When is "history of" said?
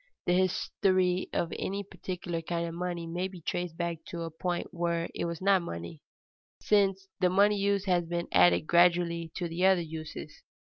0.33-1.53